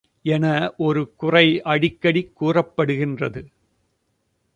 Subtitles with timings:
[0.25, 0.45] என
[0.77, 1.61] ஒரு குறை
[1.63, 3.41] அடிக்கடி கூறப்படுகின்றது.